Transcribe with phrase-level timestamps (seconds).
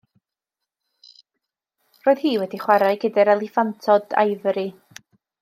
[2.07, 4.67] Roedd hi wedi chwarae gyda'r eliffantod ifori.